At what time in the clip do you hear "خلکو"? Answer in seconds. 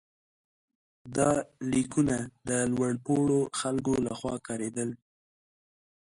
3.59-3.93